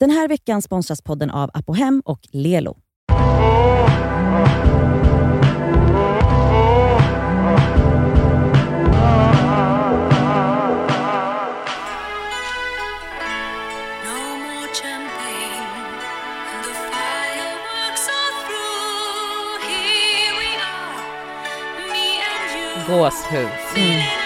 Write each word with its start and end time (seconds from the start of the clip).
Den 0.00 0.10
här 0.10 0.28
veckan 0.28 0.62
sponsras 0.62 1.02
podden 1.02 1.30
av 1.30 1.50
Apohem 1.54 2.02
och 2.04 2.20
Lelo. 2.32 2.76
Gåshud. 22.88 23.48
Mm. 23.76 24.25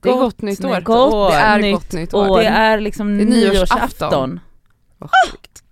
Det 0.00 0.08
är 0.08 0.12
Gott 0.12 0.20
gott 0.22 0.42
nytt 0.42 0.64
år. 0.64 0.90
år. 0.90 1.30
Det 1.30 1.36
är 1.36 1.58
Nytt 1.58 1.74
gott 1.74 1.92
nytt 1.92 2.14
år. 2.14 2.28
år. 2.28 2.38
Det 2.38 2.46
är 2.46 2.80
liksom 2.80 3.18
Det 3.18 3.24
är 3.24 3.26
nyårsafton. 3.26 3.58
nyårsafton. 3.58 4.40
Vad 4.98 5.10
sjukt. 5.10 5.62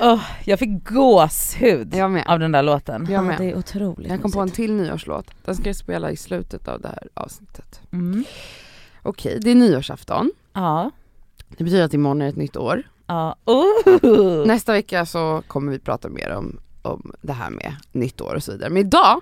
Oh, 0.00 0.22
jag 0.44 0.58
fick 0.58 0.88
gåshud 0.88 1.94
Jag 1.94 2.22
av 2.26 2.38
den 2.38 2.52
där 2.52 2.62
låten. 2.62 3.06
Jag 3.10 3.18
Ja, 3.18 3.22
med. 3.22 3.38
det 3.38 3.44
är 3.50 3.58
otroligt 3.58 4.10
Jag 4.10 4.22
kom 4.22 4.32
på 4.32 4.40
en 4.40 4.50
till 4.50 4.72
nyårslåt. 4.74 5.26
Den 5.44 5.54
ska 5.54 5.66
jag 5.68 5.76
spela 5.76 6.10
i 6.10 6.16
slutet 6.16 6.68
av 6.68 6.80
det 6.80 6.88
här 6.88 7.08
avsnittet. 7.14 7.80
Mm. 7.92 8.24
Okej, 9.02 9.38
det 9.40 9.50
är 9.50 9.54
nyårsafton. 9.54 10.32
Ja. 10.52 10.90
Det 11.48 11.64
betyder 11.64 11.84
att 11.84 11.94
imorgon 11.94 12.22
är 12.22 12.28
ett 12.28 12.36
nytt 12.36 12.56
år. 12.56 12.82
Ja. 13.06 13.36
Oh. 13.44 14.46
Nästa 14.46 14.72
vecka 14.72 15.06
så 15.06 15.42
kommer 15.46 15.72
vi 15.72 15.78
prata 15.78 16.08
mer 16.08 16.30
om, 16.30 16.60
om 16.82 17.12
det 17.22 17.32
här 17.32 17.50
med 17.50 17.76
nytt 17.92 18.20
år 18.20 18.34
och 18.34 18.42
så 18.42 18.52
vidare. 18.52 18.70
Men 18.70 18.80
idag 18.86 19.20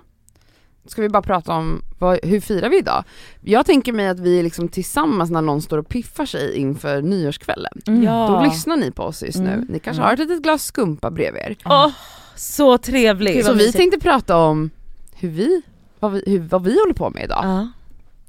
ska 0.91 1.01
vi 1.01 1.09
bara 1.09 1.21
prata 1.21 1.53
om 1.53 1.81
vad, 1.99 2.19
hur 2.25 2.39
firar 2.39 2.69
vi 2.69 2.77
idag? 2.77 3.03
Jag 3.41 3.65
tänker 3.65 3.93
mig 3.93 4.07
att 4.07 4.19
vi 4.19 4.39
är 4.39 4.43
liksom 4.43 4.67
tillsammans 4.67 5.29
när 5.29 5.41
någon 5.41 5.61
står 5.61 5.77
och 5.77 5.87
piffar 5.89 6.25
sig 6.25 6.55
inför 6.57 7.01
nyårskvällen. 7.01 7.81
Mm. 7.87 7.99
Då 8.01 8.05
Ja. 8.07 8.43
lyssnar 8.43 8.77
ni 8.77 8.91
på 8.91 9.03
oss 9.03 9.23
just 9.23 9.39
nu. 9.39 9.53
Mm. 9.53 9.65
Ni 9.69 9.79
kanske 9.79 10.01
Mm. 10.01 10.05
har 10.07 10.13
ett 10.13 10.19
litet 10.19 10.43
glas 10.43 10.63
skumpa 10.63 11.11
bredvid 11.11 11.41
er. 11.41 11.55
Åh, 11.65 11.87
så 12.35 12.77
trevligt. 12.77 13.45
Så 13.45 13.53
vi 13.53 13.71
tänkte 13.71 13.99
prata 13.99 14.37
om 14.37 14.69
hur 15.15 15.29
vi, 15.29 15.61
vad 15.99 16.11
vi, 16.11 16.23
hur, 16.27 16.39
vad 16.39 16.63
vi 16.63 16.79
håller 16.79 16.93
på 16.93 17.09
med 17.09 17.23
idag. 17.23 17.41
Ja. 17.43 17.67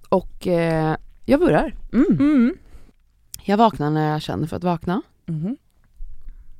Och 0.09 0.47
eh, 0.47 0.97
jag 1.25 1.41
börjar. 1.41 1.75
Mm. 1.93 2.07
Mm. 2.21 2.55
Jag 3.45 3.57
vaknar 3.57 3.91
när 3.91 4.13
jag 4.13 4.23
känner 4.23 4.47
för 4.47 4.57
att 4.57 4.65
vakna. 4.65 5.03
Mhm. 5.27 5.57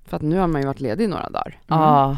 För 0.09 0.17
att 0.17 0.23
nu 0.23 0.39
har 0.39 0.47
man 0.47 0.61
ju 0.61 0.67
varit 0.67 0.81
ledig 0.81 1.05
i 1.05 1.09
några 1.09 1.31
dagar. 1.31 1.59
Ja. 1.67 2.17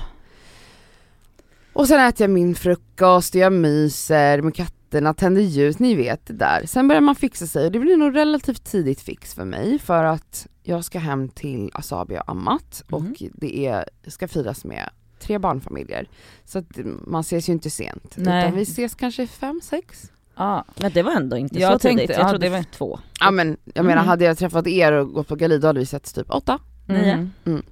Och 1.72 1.88
sen 1.88 2.00
äter 2.00 2.24
jag 2.24 2.30
min 2.30 2.54
frukost, 2.54 3.34
jag 3.34 3.52
myser 3.52 4.42
med 4.42 4.54
katterna, 4.54 5.14
tänder 5.14 5.42
ljus, 5.42 5.78
ni 5.78 5.94
vet 5.94 6.26
det 6.26 6.32
där. 6.32 6.62
Sen 6.66 6.88
börjar 6.88 7.00
man 7.00 7.14
fixa 7.14 7.46
sig 7.46 7.66
och 7.66 7.72
det 7.72 7.78
blir 7.78 7.96
nog 7.96 8.16
relativt 8.16 8.64
tidigt 8.64 9.00
fix 9.00 9.34
för 9.34 9.44
mig 9.44 9.78
för 9.78 10.04
att 10.04 10.46
jag 10.62 10.84
ska 10.84 10.98
hem 10.98 11.28
till 11.28 11.70
Asabi 11.74 12.18
och 12.18 12.28
Amat 12.30 12.82
Mhm. 12.88 12.94
och 13.10 13.22
det 13.32 13.66
är, 13.66 13.84
ska 14.06 14.28
firas 14.28 14.64
med 14.64 14.88
tre 15.20 15.38
barnfamiljer. 15.38 16.08
Så 16.44 16.58
att 16.58 16.66
man 17.06 17.20
ses 17.20 17.48
ju 17.48 17.52
inte 17.52 17.70
sent. 17.70 18.12
Nej. 18.16 18.44
Utan 18.46 18.56
vi 18.56 18.62
ses 18.62 18.94
kanske 18.94 19.26
fem, 19.26 19.60
sex. 19.64 20.10
ja. 20.36 20.64
Men 20.80 20.92
det 20.92 21.02
var 21.02 21.12
ändå 21.12 21.36
inte 21.36 21.58
Jag 21.58 21.72
så 21.72 21.78
tänkte- 21.78 22.00
tidigt. 22.02 22.16
Jag 22.18 22.26
ja, 22.26 22.30
trodde 22.30 22.46
det 22.46 22.50
det- 22.50 22.56
var 22.56 22.64
två. 22.72 22.98
Ja 23.20 23.30
men 23.30 23.56
jag 23.74 23.84
menar 23.84 23.96
Mm. 24.02 24.06
hade 24.08 24.24
jag 24.24 24.38
träffat 24.38 24.66
er 24.66 24.92
och 24.92 25.12
gått 25.12 25.28
på 25.28 25.36
galej 25.36 25.58
då 25.58 25.66
hade 25.66 25.80
vi 25.80 25.86
setts 25.86 26.12
typ 26.12 26.30
åtta. 26.30 26.58
Nio. 26.88 27.28
Mm. 27.44 27.62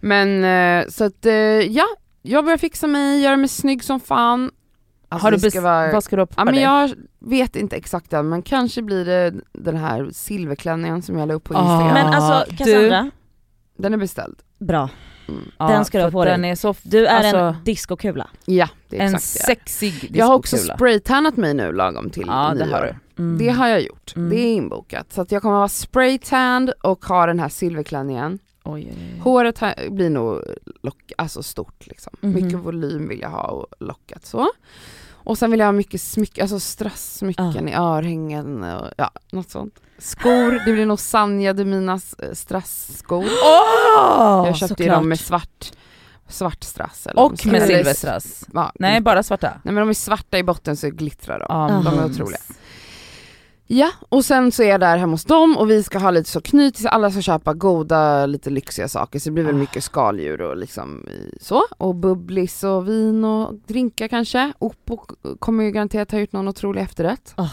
Men 0.00 0.44
eh, 0.84 0.88
så 0.90 1.04
att 1.04 1.26
eh, 1.26 1.32
ja, 1.34 1.84
jag 2.26 2.44
börjar 2.44 2.58
fixa 2.58 2.86
mig, 2.86 3.22
göra 3.22 3.36
mig 3.36 3.48
snygg 3.48 3.84
som 3.84 4.00
fan. 4.00 4.50
Alltså, 5.08 5.26
har 5.26 5.32
du 5.32 5.50
ska 5.50 5.60
vara- 5.60 5.92
Vad 5.92 6.04
ska 6.04 6.16
du 6.16 6.22
ha 6.22 6.26
på 6.26 6.34
Ja 6.36 6.44
men 6.44 6.54
dig? 6.54 6.62
jag 6.62 6.90
vet 7.18 7.56
inte 7.56 7.76
exakt 7.76 8.12
än 8.12 8.28
men 8.28 8.42
kanske 8.42 8.82
blir 8.82 9.04
det 9.04 9.34
den 9.52 9.76
här 9.76 10.08
silverklänningen 10.12 11.02
som 11.02 11.18
jag 11.18 11.28
la 11.28 11.34
upp 11.34 11.44
på 11.44 11.54
Ah. 11.54 11.60
Instagram. 11.60 11.94
Men 11.94 12.06
alltså 12.22 12.50
du- 12.50 12.56
Cassandra, 12.56 13.10
Den 13.78 13.92
är 13.94 13.96
beställd. 13.98 14.36
bra. 14.58 14.88
Mm. 15.28 15.40
Den 15.58 15.84
ska 15.84 15.98
du 15.98 16.04
ha 16.04 16.10
på 16.10 16.24
dig. 16.24 16.32
Den 16.32 16.44
är 16.44 16.54
så, 16.54 16.74
Du 16.82 17.06
är 17.06 17.16
alltså, 17.18 17.36
en 17.38 17.54
discokula. 17.64 18.28
Ja, 18.44 18.68
det 18.88 18.98
är 19.00 19.06
en 19.06 19.14
exakt 19.14 19.34
det. 19.34 19.44
sexig 19.54 20.10
Jag 20.16 20.26
har 20.26 20.34
också 20.34 20.56
spraytannat 20.56 21.36
mig 21.36 21.54
nu 21.54 21.72
lagom 21.72 22.10
till 22.10 22.24
Ja 22.26 22.54
det 22.58 22.64
har 22.64 22.82
du. 22.82 23.22
Mm. 23.22 23.38
Det 23.38 23.48
har 23.48 23.68
jag 23.68 23.82
gjort, 23.82 24.12
Mm. 24.16 24.30
det 24.30 24.36
är 24.40 24.54
inbokat. 24.54 25.12
Så 25.12 25.20
att 25.20 25.32
jag 25.32 25.42
kommer 25.42 25.56
vara 25.56 25.68
spraytanned 25.68 26.70
och 26.82 27.04
ha 27.04 27.26
den 27.26 27.38
här 27.40 27.48
silverklänningen. 27.48 28.38
Oj, 28.64 28.88
oj, 28.90 28.96
oj. 29.14 29.20
Håret 29.20 29.58
har, 29.58 29.90
blir 29.90 30.10
nog 30.10 30.42
lock, 30.82 31.12
alltså 31.18 31.42
stort 31.42 31.86
liksom. 31.86 32.12
Mhm. 32.20 32.32
Mycket 32.34 32.58
volym 32.58 33.08
vill 33.08 33.20
jag 33.20 33.30
ha 33.30 33.42
och 33.46 33.66
lockat 33.80 34.26
så. 34.26 34.48
Och 35.12 35.38
sen 35.38 35.50
vill 35.50 35.60
jag 35.60 35.66
ha 35.66 35.72
mycket 35.72 36.00
smycken, 36.00 36.42
alltså 36.42 36.60
strassmycken 36.60 37.68
i 37.68 37.74
örhängen 37.74 38.64
och 38.64 38.90
ja, 38.96 39.10
något 39.32 39.50
sånt. 39.50 39.80
Skor, 39.98 40.66
det 40.66 40.72
blir 40.72 40.86
nog 40.86 41.00
Sanja 41.00 41.52
Deminas 41.52 42.14
eh, 42.14 42.32
strassskor. 42.32 43.24
Åh! 43.24 44.42
jag 44.46 44.56
köpte 44.56 44.82
ju 44.82 44.88
dem 44.88 45.08
med 45.08 45.20
svart, 45.20 45.72
svart 46.28 46.64
strass. 46.64 47.06
Eller 47.06 47.22
Och 47.22 47.46
med 47.46 47.62
silverstrass. 47.62 48.44
Ja, 48.54 48.72
Nej 48.74 49.00
bara 49.00 49.22
svarta. 49.22 49.48
Nej 49.62 49.74
men 49.74 49.76
de 49.82 49.88
är 49.88 49.94
svarta 49.94 50.38
i 50.38 50.42
botten 50.42 50.76
så 50.76 50.90
glittrar 50.90 51.38
de. 51.38 51.46
Ja, 51.48 51.82
de 51.84 51.98
är 51.98 52.04
otroliga. 52.04 52.38
Ja, 53.66 53.90
och 54.08 54.24
sen 54.24 54.52
så 54.52 54.62
är 54.62 54.68
jag 54.68 54.80
där 54.80 54.96
hemma 54.96 55.12
hos 55.12 55.24
dem 55.24 55.56
och 55.56 55.70
vi 55.70 55.82
ska 55.82 55.98
ha 55.98 56.10
lite 56.10 56.30
så 56.30 56.40
knyt, 56.40 56.86
alla 56.86 57.10
ska 57.10 57.20
köpa 57.20 57.54
goda, 57.54 58.26
lite 58.26 58.50
lyxiga 58.50 58.88
saker 58.88 59.18
så 59.18 59.28
det 59.28 59.32
blir 59.32 59.44
väl 59.44 59.54
Ah. 59.54 59.58
mycket 59.58 59.84
skaldjur 59.84 60.40
och 60.40 60.56
liksom 60.56 61.06
så. 61.40 61.62
Och 61.78 61.94
bubblis 61.94 62.64
och 62.64 62.88
vin 62.88 63.24
och 63.24 63.54
drinkar 63.66 64.08
kanske. 64.08 64.52
Oppo 64.58 64.96
kommer 65.38 65.64
ju 65.64 65.70
garanterat 65.70 66.10
ha 66.12 66.18
gjort 66.18 66.32
någon 66.32 66.48
otrolig 66.48 66.80
efterrätt. 66.82 67.34
Ja. 67.36 67.48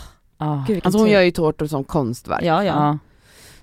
Gud, 0.68 0.76
vilken 0.76 0.88
Alltså 0.88 1.00
hon 1.00 1.10
gör 1.10 1.22
ju 1.22 1.32
tårtor 1.32 1.66
som 1.68 1.84
konstverk. 1.84 2.44
Ja, 2.44 2.64
ja. 2.64 2.74
Ja. 2.74 2.98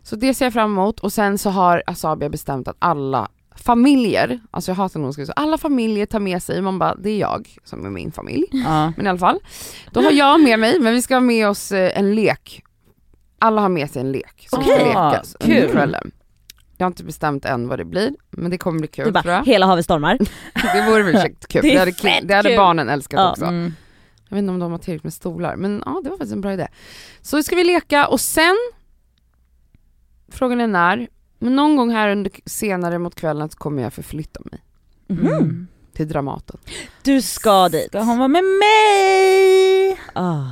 Så 0.03 0.17
det 0.17 0.35
ser 0.35 0.47
jag 0.47 0.53
fram 0.53 0.73
emot 0.73 1.01
och 1.01 1.13
sen 1.13 1.39
så 1.39 1.51
har 1.51 1.83
Asabia 1.87 2.29
bestämt 2.29 2.69
att 2.69 2.77
alla 2.79 3.29
familjer, 3.61 4.41
alltså 4.51 4.71
jag 4.71 4.77
hatar 4.77 5.01
när 5.01 5.05
hon 5.05 5.13
skriver 5.13 5.27
så, 5.27 5.33
alla 5.33 5.59
familjer 5.59 6.07
tar 6.07 6.21
med 6.21 6.43
sig, 6.43 6.63
man 6.63 6.79
bara 6.79 6.95
det 6.95 7.11
är 7.11 7.19
jag 7.19 7.57
som 7.65 7.87
är 7.87 7.91
min 7.91 8.13
familj. 8.13 8.45
Ja. 8.51 8.93
Men 8.97 9.07
i 9.07 9.09
alla 9.09 9.19
fall, 9.19 9.39
då 9.93 10.01
har 10.03 10.11
jag 10.13 10.41
med 10.41 10.59
mig, 10.59 10.81
men 10.81 10.93
vi 10.95 11.03
ska 11.03 11.15
ha 11.15 11.21
med 11.21 11.49
oss 11.49 11.73
eh, 11.73 11.99
en 11.99 12.15
lek. 12.15 12.63
Alla 13.39 13.61
har 13.61 13.69
med 13.69 13.91
sig 13.91 14.01
en 14.03 14.13
lek 14.13 14.47
som 14.51 14.63
ska 14.63 14.73
Okej. 14.75 14.87
lekas 14.87 15.37
Kul. 15.41 15.57
under 15.57 15.69
kvällen. 15.69 16.11
Jag 16.77 16.85
har 16.85 16.91
inte 16.91 17.05
bestämt 17.05 17.45
än 17.45 17.69
vad 17.69 17.79
det 17.79 17.85
blir, 17.85 18.11
men 18.31 18.51
det 18.51 18.59
kommer 18.59 18.79
bli 18.79 18.89
kul 18.89 19.05
Du 19.07 19.13
tror 19.13 19.23
bara, 19.23 19.33
jag. 19.35 19.45
hela 19.47 19.67
havet 19.67 19.85
stormar. 19.85 20.19
Det 20.75 20.87
vore 20.91 21.03
väl 21.03 21.35
kul, 21.49 21.63
Det 21.63 21.71
det 21.71 21.79
hade, 21.79 21.93
fett 21.93 22.29
det 22.29 22.35
hade 22.35 22.49
kul. 22.49 22.57
barnen 22.57 22.89
älskat 22.89 23.19
Ja. 23.21 23.31
också. 23.31 23.45
Mm. 23.45 23.73
Jag 24.29 24.37
vet 24.37 24.43
inte 24.43 24.53
om 24.53 24.59
de 24.59 24.71
har 24.73 24.79
tillräckligt 24.79 25.05
med 25.05 25.13
stolar, 25.13 25.57
men 25.57 25.83
ja 25.87 26.01
det 26.05 26.11
var 26.11 26.17
faktiskt 26.17 26.33
en 26.35 26.41
bra 26.41 26.53
idé. 26.53 26.69
Så 27.23 27.43
ska 27.43 27.57
vi 27.57 27.65
leka 27.65 28.07
och 28.07 28.21
sen, 28.21 28.57
frågan 30.33 30.61
är 30.61 30.67
när, 30.67 31.09
men 31.39 31.57
någon 31.57 31.77
gång 31.77 31.91
här 31.91 32.09
under 32.13 32.33
senare 32.45 32.99
mot 32.99 33.15
kvällen 33.15 33.51
så 33.51 33.59
kommer 33.59 33.83
jag 33.83 33.93
förflytta 33.93 34.41
mig 34.45 34.61
Mm. 35.11 35.67
till 35.93 36.09
Dramaten. 36.09 36.59
Du 37.03 37.23
ska 37.23 37.69
dit. 37.69 37.89
Ska 37.89 37.99
hon 38.03 38.19
vara 38.19 38.29
med 38.29 38.45
mig? 38.45 40.01
Ah. 40.13 40.45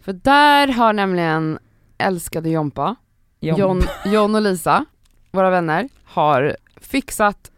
För 0.00 0.12
där 0.12 0.68
har 0.68 0.92
nämligen 0.92 1.58
älskade 1.98 2.50
Jompa, 2.50 2.96
Jom. 3.40 3.58
John, 3.58 3.80
John 4.06 4.34
och 4.34 4.42
Lisa, 4.42 4.84
våra 5.30 5.50
vänner, 5.50 5.88
har 6.04 6.56
fixat 6.80 7.50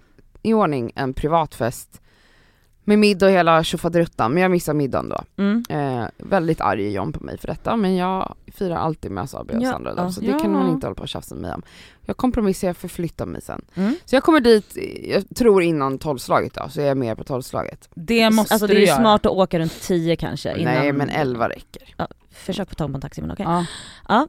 i 0.42 0.54
ordning 0.54 0.92
en 0.94 1.14
privatfest 1.14 2.00
med 2.84 2.98
middag 2.98 3.26
och 3.26 3.32
hela 3.32 3.64
tjofaderuttan, 3.64 4.32
men 4.32 4.42
jag 4.42 4.50
missar 4.50 4.74
middagen 4.74 5.08
då. 5.08 5.20
Mm. 5.42 5.64
Eh, 5.68 6.08
väldigt 6.16 6.60
arg 6.60 6.86
är 6.86 6.90
John 6.90 7.12
på 7.12 7.24
mig 7.24 7.38
för 7.38 7.46
detta, 7.48 7.76
men 7.76 7.96
jag 7.96 8.34
firar 8.46 8.76
alltid 8.76 9.10
med 9.10 9.24
Asabi 9.24 9.54
och 9.56 9.62
Ja, 9.62 9.72
Sandra 9.72 9.94
då, 9.94 10.10
så 10.12 10.20
det 10.20 10.26
kan 10.32 10.40
Ja. 10.40 10.48
man 10.48 10.68
inte 10.70 10.86
hålla 10.86 10.94
på 10.94 11.02
och 11.02 11.08
tjafsa 11.08 11.34
med 11.34 11.42
mig 11.42 11.52
om. 11.54 11.62
Jag 12.06 12.16
kompromissar, 12.16 12.66
jag 12.68 12.76
förflyttar 12.76 13.26
mig 13.26 13.42
sen. 13.42 13.64
Mm. 13.74 13.96
Så 14.04 14.16
jag 14.16 14.22
kommer 14.22 14.40
dit, 14.40 14.76
jag 15.08 15.24
tror 15.36 15.62
innan 15.62 15.98
tolvslaget 15.98 16.54
då, 16.54 16.68
så 16.68 16.80
är 16.80 16.84
jag 16.86 16.96
med 16.96 17.16
på 17.18 17.24
tolvslaget. 17.24 17.88
Det 17.94 18.30
måste 18.30 18.54
Alltså 18.54 18.66
det 18.66 18.72
du 18.72 18.76
är 18.76 18.80
ju 18.80 18.86
göra. 18.86 18.98
smart 18.98 19.26
att 19.26 19.32
åka 19.32 19.58
runt 19.58 19.80
10 19.82 20.16
kanske 20.16 20.58
innan. 20.58 20.74
Nej 20.74 20.92
men 20.92 21.08
elva 21.08 21.48
räcker. 21.48 21.94
Ja, 21.96 22.08
försök 22.30 22.68
få 22.68 22.74
tag 22.74 22.90
på 22.90 22.94
en 22.94 23.00
taxi 23.00 23.20
men 23.20 23.30
okej. 23.30 23.46
Ja. 24.08 24.28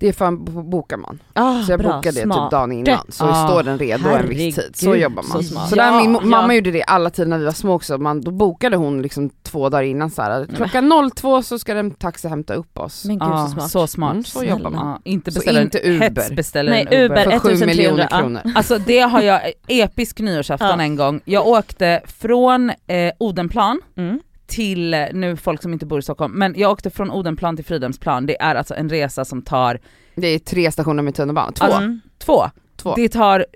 Det 0.00 0.12
fan 0.12 0.44
bo- 0.44 0.62
bokar 0.62 0.96
man. 0.96 1.18
Ah, 1.32 1.62
Så 1.62 1.72
jag 1.72 1.80
bra, 1.80 1.88
bokade 1.96 2.16
det 2.20 2.22
smart. 2.22 2.46
typ 2.46 2.50
dagen 2.50 2.72
innan, 2.72 3.06
så 3.08 3.24
Ah, 3.24 3.48
står 3.48 3.62
den 3.62 3.78
redo 3.78 4.08
en 4.08 4.28
viss 4.28 4.54
tid. 4.54 4.76
Så 4.76 4.96
jobbar 4.96 5.22
man. 5.32 5.42
så 5.42 5.58
Så, 5.68 5.74
där, 5.76 6.00
min 6.00 6.14
Ja, 6.14 6.20
mamma 6.20 6.52
ja. 6.52 6.54
gjorde 6.56 6.70
det 6.70 6.82
alla 6.82 7.10
tider 7.10 7.28
när 7.28 7.38
vi 7.38 7.44
var 7.44 7.52
små 7.52 7.74
också, 7.74 7.98
man, 7.98 8.20
då 8.20 8.30
bokade 8.30 8.76
hon 8.76 9.02
liksom 9.02 9.30
två 9.42 9.68
dagar 9.68 9.82
innan 9.84 10.10
så 10.10 10.22
här. 10.22 10.46
klockan 10.56 11.10
02 11.16 11.42
så 11.42 11.58
ska 11.58 11.72
en 11.78 11.90
taxi 11.90 12.28
hämta 12.28 12.54
upp 12.54 12.78
oss. 12.78 13.04
Men 13.04 13.18
gud 13.18 13.28
Ja, 13.28 13.46
så 13.46 13.52
smart. 13.52 13.70
så 13.70 13.86
smart. 13.86 14.12
Mm, 14.12 14.24
så 14.24 14.30
Snälla. 14.38 14.50
jobbar 14.50 14.70
man. 14.70 15.00
Inte 15.04 15.30
Så 15.32 15.38
beställa 15.38 15.60
inte 15.62 15.78
Uber. 15.88 16.04
hetsbeställer 16.04 16.70
Nej, 16.72 16.86
Uber. 16.86 17.04
Uber. 17.04 17.16
För 17.16 17.30
7 17.30 17.36
1300, 17.36 17.66
miljoner 17.66 18.08
ja. 18.10 18.18
kronor. 18.18 18.42
Alltså 18.54 18.78
det 18.78 19.00
har 19.00 19.20
jag, 19.22 19.40
episk 19.68 20.20
nyårsafton 20.20 20.80
en 20.80 20.96
gång. 20.96 21.20
Jag 21.24 21.46
åkte 21.46 22.00
från 22.06 22.70
eh, 22.70 23.12
Odenplan 23.18 23.80
Mm. 23.96 24.20
Till, 24.50 25.06
nu 25.12 25.36
folk 25.36 25.62
som 25.62 25.72
inte 25.72 25.86
bor 25.86 25.98
i 25.98 26.02
Stockholm, 26.02 26.32
men 26.32 26.54
jag 26.56 26.70
åkte 26.70 26.90
från 26.90 27.10
Odenplan 27.10 27.56
till 27.56 27.64
Fridhemsplan. 27.64 28.26
Det 28.26 28.42
är 28.42 28.54
alltså 28.54 28.74
en 28.74 28.88
resa 28.88 29.24
som 29.24 29.42
tar 29.42 29.80
Det 30.14 30.26
är 30.26 30.38
tre 30.38 30.72
stationer 30.72 31.02
med 31.02 31.14
tunnelbana, 31.14 31.52
två. 31.52 31.66
Mm. 31.66 32.00
två. 32.18 32.50
två. 32.76 32.94
Det 32.94 33.08
tar 33.08 33.46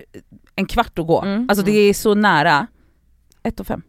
en 0.55 0.65
kvart 0.65 0.99
att 0.99 1.07
gå. 1.07 1.21
Mm. 1.21 1.49
Alltså 1.49 1.65
det 1.65 1.71
är 1.71 1.93
så 1.93 2.13
nära. 2.15 2.67
Ett 3.43 3.59
och 3.59 3.67
fem. 3.67 3.81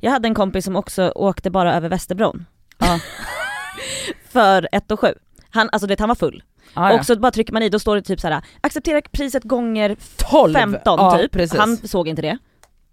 Jag 0.00 0.10
hade 0.10 0.28
en 0.28 0.34
kompis 0.34 0.64
som 0.64 0.76
också 0.76 1.12
åkte 1.14 1.50
bara 1.50 1.74
över 1.74 1.88
Västerbron. 1.88 2.46
Ja. 2.78 3.00
För 4.28 4.68
1 4.72 4.90
och 4.90 5.00
7. 5.00 5.06
Han, 5.50 5.68
alltså 5.72 5.86
det, 5.86 6.00
han 6.00 6.08
var 6.08 6.14
full. 6.14 6.42
Ah, 6.74 6.90
ja. 6.90 6.98
Och 6.98 7.06
så 7.06 7.16
bara 7.16 7.32
trycker 7.32 7.52
man 7.52 7.62
i, 7.62 7.68
då 7.68 7.78
står 7.78 7.96
det 7.96 8.02
typ 8.02 8.20
så 8.20 8.28
här: 8.28 8.42
acceptera 8.60 9.00
priset 9.12 9.44
gånger 9.44 9.96
12. 10.16 10.54
15 10.54 10.80
ja, 10.84 11.18
typ. 11.18 11.32
Precis. 11.32 11.58
Han 11.58 11.76
såg 11.76 12.08
inte 12.08 12.22
det. 12.22 12.38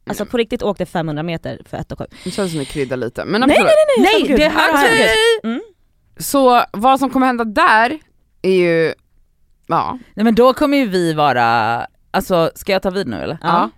Alltså 0.08 0.26
på 0.26 0.38
riktigt 0.38 0.64
åkte 0.64 0.86
500 0.86 1.24
meter 1.24 1.62
för 1.66 1.78
1 1.78 1.92
och 1.92 1.98
7. 2.00 2.06
Det 2.24 2.32
känns 2.32 2.52
som 2.52 2.60
ni 2.60 2.66
kryddar 2.66 2.98
lite. 2.98 3.26
Men 3.26 3.42
Nej, 3.42 3.50
absolut. 3.52 3.66
nej, 3.98 3.98
Nej, 3.98 4.14
herregud. 4.22 4.40
det 4.40 4.50
här 4.50 4.88
hänt. 4.88 5.10
Mm. 5.44 5.62
Så 6.18 6.64
vad 6.74 7.00
som 7.00 7.10
kommer 7.10 7.28
hända 7.28 7.44
där 7.44 8.00
är 8.42 8.52
ju, 8.52 8.94
ja, 9.68 10.00
Nej 10.14 10.24
men 10.24 10.36
då 10.36 10.54
kommer 10.54 10.78
ju 10.78 10.86
vi 10.88 11.14
vara, 11.14 11.88
alltså 12.12 12.52
ska 12.56 12.72
jag 12.72 12.82
ta 12.82 12.90
vid 12.90 13.08
nu 13.08 13.18
eller? 13.22 13.38
Ja. 13.42 13.70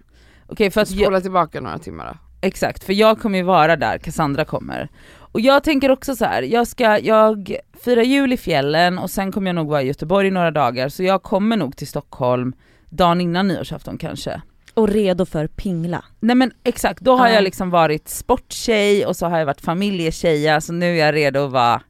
Okej 0.48 0.72
för 0.72 0.81
att 0.81 0.92
jag, 0.92 1.06
spola 1.06 1.22
tillbaka 1.22 1.62
några 1.62 1.77
timmar 1.80 2.06
då. 2.06 2.48
exakt, 2.48 2.83
för 2.83 2.94
jag 2.94 3.19
kommer 3.19 3.38
ju 3.38 3.44
vara 3.44 3.75
där, 3.75 3.98
Cassandra 3.98 4.45
kommer. 4.45 4.89
Och 5.18 5.42
jag 5.42 5.63
tänker 5.63 5.92
också 5.92 6.16
så 6.16 6.25
här, 6.25 6.42
jag 6.42 6.68
ska, 6.68 7.00
jag 7.00 7.56
firar 7.83 8.01
jul 8.04 8.33
i 8.33 8.38
fjällen 8.38 8.98
och 8.98 9.10
sen 9.12 9.31
kommer 9.31 9.48
jag 9.48 9.56
nog 9.56 9.68
vara 9.68 9.81
i 9.81 9.88
Göteborg 9.88 10.27
i 10.27 10.31
några 10.31 10.51
dagar 10.51 10.89
så 10.89 11.04
jag 11.04 11.24
kommer 11.24 11.57
nog 11.57 11.77
till 11.77 11.88
Stockholm 11.88 12.54
dagen 12.89 13.22
innan 13.22 13.48
nyårsafton 13.48 13.98
kanske. 13.98 14.42
Och 14.75 14.88
redo 14.89 15.25
för 15.25 15.48
pingla. 15.48 16.06
Nej 16.19 16.36
men 16.36 16.51
exakt, 16.63 17.01
då 17.01 17.16
har 17.16 17.27
Ja. 17.27 17.33
jag 17.33 17.44
liksom 17.44 17.69
varit 17.69 18.10
sporttjej 18.10 19.06
och 19.06 19.16
så 19.16 19.25
har 19.25 19.39
jag 19.39 19.45
varit 19.45 19.62
familjetjej, 19.62 20.62
så 20.62 20.74
nu 20.74 20.86
är 21.00 21.06
jag 21.06 21.16
redo 21.16 21.45
att 21.45 21.51
vara 21.51 21.81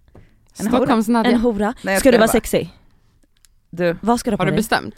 en 0.60 0.68
hora. 0.68 0.78
Stockholms 0.78 1.08
Nadja. 1.08 1.32
En 1.32 1.40
hora. 1.40 1.74
Nej, 1.84 2.00
ska 2.00 2.12
du 2.12 2.18
vara 2.18 2.28
sexig? 2.28 2.70
Du, 3.70 3.96
Vad 4.02 4.20
ska 4.20 4.30
du 4.32 4.34
ha 4.34 4.38
på 4.38 4.42
Har 4.42 4.46
du 4.46 4.52
dig? 4.52 4.58
bestämt? 4.58 4.96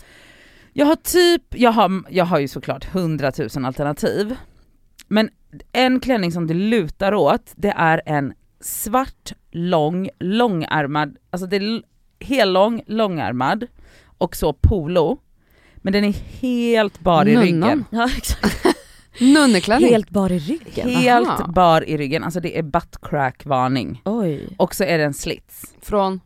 Jag 0.73 0.85
har 0.85 0.95
typ, 0.95 1.43
jag 1.49 1.71
har, 1.71 2.03
jag 2.09 2.25
har 2.25 2.39
ju 2.39 2.47
såklart 2.47 2.85
hundratusen 2.85 3.65
alternativ. 3.65 4.35
Men 5.07 5.29
en 5.73 5.99
klänning 5.99 6.31
som 6.31 6.47
det 6.47 6.53
lutar 6.53 7.13
åt, 7.13 7.51
det 7.55 7.73
är 7.77 8.01
en 8.05 8.33
svart, 8.61 9.31
lång, 9.51 10.09
långärmad, 10.19 11.17
alltså 11.29 11.47
det 11.47 11.55
är 11.55 11.81
hellång, 12.19 12.81
långärmad 12.87 13.67
och 14.17 14.35
så 14.35 14.53
polo. 14.53 15.17
Men 15.87 15.93
den 15.93 16.03
är 16.03 16.11
helt 16.41 16.99
bar 16.99 17.25
i 17.27 17.33
Nunnan. 17.35 17.43
ryggen. 17.69 17.85
Ja 17.89 18.09
exakt. 18.17 18.65
Nunneklänning? 19.19 19.89
Helt 19.89 20.09
bar 20.09 20.31
i 20.31 20.39
ryggen. 20.39 20.89
Helt 20.89 21.27
Aha. 21.29 21.47
bar 21.47 21.89
i 21.89 21.97
ryggen, 21.97 22.23
alltså 22.23 22.39
det 22.39 22.57
är 22.57 22.63
butt 22.63 22.97
crack 23.01 23.45
varning. 23.45 24.01
Oj. 24.05 24.49
Och 24.57 24.75
så 24.75 24.83
är 24.83 24.97
det 24.97 25.03
en 25.03 25.13
slits. 25.13 25.73
Från? 25.81 26.19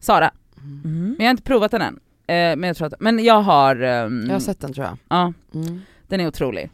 Sara, 0.00 0.30
Mm. 0.58 1.08
men 1.08 1.16
jag 1.18 1.24
har 1.26 1.30
inte 1.30 1.42
provat 1.42 1.70
den 1.70 1.82
än. 1.82 1.94
Eh, 2.26 2.56
men 2.56 2.62
jag 2.62 2.76
tror 2.76 2.86
att, 2.86 2.94
men 3.00 3.24
jag 3.24 3.40
har... 3.42 3.76
ehm, 3.82 4.24
Jag 4.26 4.32
har 4.32 4.40
sett 4.40 4.60
den 4.60 4.72
tror 4.72 4.86
jag. 4.86 4.96
Ja, 5.08 5.32
Mm. 5.54 5.80
Den 6.08 6.20
är 6.20 6.26
otrolig. 6.26 6.70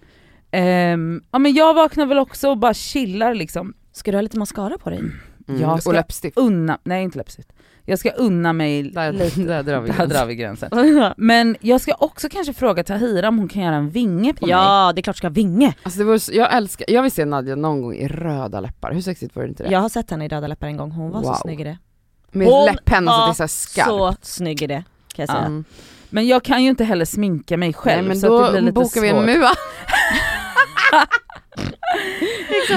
Ehm, 0.51 1.23
ja 1.31 1.39
men 1.39 1.53
jag 1.55 1.75
vaknar 1.75 2.07
väl 2.07 2.19
också 2.19 2.51
och 2.51 2.59
bara 2.59 2.75
chillar 2.75 3.35
liksom. 3.35 3.75
Ska 3.93 4.11
du 4.11 4.17
ha 4.17 4.23
lite 4.23 4.39
mascara 4.39 4.79
på 4.79 4.91
dig? 4.91 4.99
Mm. 4.99 5.61
Jag 5.61 5.81
ska- 5.81 5.91
Och 5.91 5.95
läppstift. 5.95 6.39
Unna, 6.39 6.79
nej 6.85 7.05
inte 7.05 7.19
läppstift. 7.19 7.53
Jag 7.91 7.99
ska 7.99 8.11
unna 8.11 8.53
mig 8.53 8.83
Där, 8.83 9.13
lite. 9.13 9.41
där 9.41 9.63
drar 9.63 9.81
vi 9.81 9.89
Där 9.89 9.97
gränsen. 9.97 10.09
drar 10.09 10.27
vi 10.27 10.35
gränsen. 10.35 10.71
Men 11.17 11.57
jag 11.61 11.81
ska 11.81 11.93
också 11.99 12.29
kanske 12.29 12.53
fråga 12.53 12.85
Tahira 12.85 13.29
om 13.29 13.39
hon 13.39 13.49
kan 13.49 13.63
göra 13.63 13.75
en 13.75 13.91
vinge 13.91 14.35
på 14.35 14.47
mig. 14.47 14.51
ja 14.53 14.93
det 14.95 15.01
är 15.01 15.03
klart 15.03 15.17
ska 15.17 15.27
ha 15.27 15.33
vinge. 15.33 15.75
Alltså 15.83 15.99
det 15.99 16.05
var, 16.05 16.19
så- 16.19 16.33
jag 16.33 16.55
älskar, 16.57 16.87
jag 16.91 17.03
vill 17.03 17.11
se 17.13 17.25
Nadja 17.25 17.57
någon 17.57 17.83
gång 17.83 17.95
i 17.95 18.09
röda 18.09 18.61
läppar, 18.61 18.93
hur 18.93 19.01
sexigt 19.01 19.37
vore 19.37 19.49
inte 19.49 19.63
det? 19.63 19.71
Jag 19.71 19.81
har 19.81 19.89
sett 19.89 20.11
henne 20.11 20.25
i 20.25 20.29
röda 20.29 20.47
läppar 20.47 20.67
en 20.67 20.77
gång, 20.77 20.91
hon 20.91 21.11
var 21.11 21.23
Wow. 21.23 21.33
så 21.35 21.41
snygg 21.43 21.61
i 21.61 21.65
det. 21.65 21.79
Med 22.33 22.47
Hon 22.49 22.65
läpppenna 22.67 23.11
så 23.11 23.17
att 23.17 23.21
det 23.21 23.43
är 23.43 23.43
var 23.43 23.49
så 23.49 23.49
skarpt. 23.49 23.89
Så 23.91 24.17
snygg 24.23 24.63
i 24.63 24.67
det 24.67 24.85
kan 25.15 25.23
jag 25.23 25.29
säga. 25.29 25.41
Mm. 25.41 25.65
Men 26.11 26.27
jag 26.27 26.43
kan 26.45 26.63
ju 26.63 26.71
inte 26.71 26.85
heller 26.85 27.05
sminka 27.05 27.57
mig 27.57 27.73
själv 27.73 27.99
Nej 28.03 28.09
men 28.09 28.21
så 28.21 28.39
att 28.39 28.47
det 28.47 28.51
blir 28.53 28.61
då 28.61 28.67
lite 28.67 28.73
bokar 28.75 29.01
vi 29.01 29.09
en 29.09 29.43
svårt. 29.43 29.57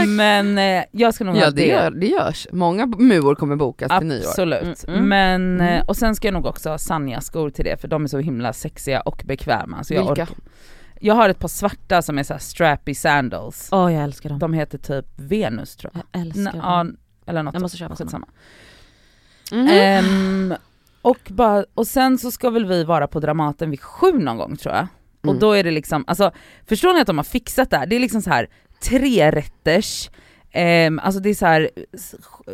Men 0.08 0.58
eh, 0.58 0.84
jag 0.92 1.14
ska 1.14 1.24
nog 1.24 1.36
Ja 1.38 1.44
ha 1.44 1.52
det, 1.52 1.66
gör, 1.68 1.92
det 1.92 2.08
görs, 2.08 2.48
många 2.52 2.86
muor 2.86 3.36
kommer 3.36 3.56
bokas 3.56 4.00
till 4.00 4.08
nyår. 4.08 4.28
Absolut. 4.28 4.84
Mm, 4.88 4.96
mm. 5.00 5.10
Men, 5.10 5.62
eh, 5.68 5.74
Mm. 5.74 5.86
och 5.88 5.98
sen 5.98 6.16
ska 6.16 6.28
jag 6.28 6.34
nog 6.34 6.46
också 6.46 6.70
ha 6.70 6.78
Sanja-skor 6.78 7.50
till 7.50 7.66
det 7.66 7.82
för 7.82 7.88
de 7.88 8.04
är 8.04 8.08
så 8.08 8.20
himla 8.20 8.54
sexiga 8.54 9.02
och 9.02 9.22
bekväma. 9.26 9.84
Så 9.84 9.94
jag, 9.94 10.00
Vilka? 10.08 10.12
orkar. 10.24 10.28
jag 11.00 11.14
har 11.16 11.30
ett 11.30 11.40
par 11.40 11.48
svarta 11.48 12.02
som 12.02 12.18
är 12.20 12.24
så 12.24 12.34
här 12.34 12.40
strappy 12.40 12.96
sandals. 12.96 13.70
Åh 13.72 13.94
jag 13.94 14.04
älskar 14.04 14.30
dem. 14.30 14.40
De 14.40 14.54
heter 14.54 14.78
typ 14.78 15.06
Venus 15.16 15.76
tror 15.76 15.92
jag. 15.94 16.04
Jag 16.12 16.22
älskar 16.28 16.40
N- 16.42 16.46
dem. 16.58 16.62
ja, 16.64 16.86
eller 17.32 17.44
något 17.44 17.54
Jag 17.54 17.62
måste 17.62 17.78
köpa. 17.78 17.96
Skitsamma. 17.96 18.28
Mhm. 19.52 19.68
Ehm, 19.72 20.54
och, 21.02 21.18
bara, 21.28 21.66
och 21.74 21.88
sen 21.88 22.18
så 22.18 22.32
ska 22.32 22.50
väl 22.50 22.66
vi 22.66 22.84
vara 22.84 23.08
på 23.08 23.20
Dramaten 23.20 23.70
vid 23.70 23.82
sju 23.82 24.12
någon 24.20 24.38
gång 24.38 24.56
tror 24.56 24.76
jag. 24.76 24.88
Och 25.22 25.28
Mm. 25.30 25.40
då 25.40 25.52
är 25.54 25.64
det 25.64 25.72
liksom, 25.72 26.04
alltså 26.08 26.32
förstår 26.66 26.94
ni 26.94 27.00
att 27.02 27.08
de 27.08 27.18
har 27.18 27.24
fixat 27.24 27.70
det 27.70 27.78
här? 27.78 27.86
Det 27.86 27.96
är 27.96 28.00
liksom 28.00 28.22
så 28.22 28.30
här 28.30 28.50
tre 28.80 29.32
rätters 29.32 30.10
Ehm, 30.56 31.00
alltså 31.00 31.20
det 31.22 31.30
är 31.30 31.34
så 31.34 31.46
här 31.46 31.70